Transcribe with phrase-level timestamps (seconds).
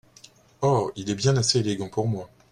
[0.63, 0.91] Oh!
[0.95, 2.27] il est bien assez élégant pour moi.